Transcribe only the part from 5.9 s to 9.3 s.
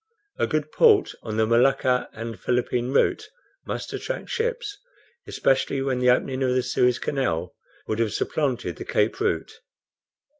the opening of the Suez Canal would have supplanted the Cape